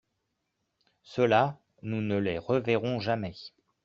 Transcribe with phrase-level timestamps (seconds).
[1.03, 3.35] Ceux-là, nous ne les reverrons jamais.